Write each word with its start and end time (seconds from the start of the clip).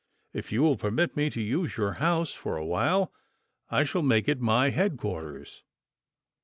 If 0.33 0.51
you 0.51 0.63
will 0.63 0.77
permit 0.77 1.15
me 1.15 1.29
to 1.29 1.39
use 1.39 1.77
your 1.77 1.91
house 2.01 2.33
for 2.33 2.57
a 2.57 2.65
while, 2.65 3.13
I 3.69 3.83
shall 3.83 4.01
make 4.01 4.27
it 4.27 4.41
my 4.41 4.71
headquarters. 4.71 5.61